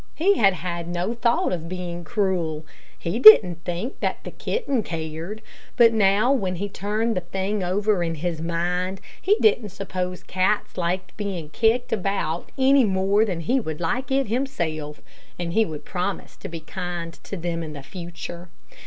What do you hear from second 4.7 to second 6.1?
cared; but